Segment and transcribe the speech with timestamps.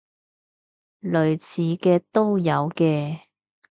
[1.03, 3.21] 類似嘅都有嘅